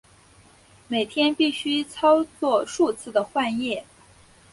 [0.87, 3.85] 每天必须操作数次的换液。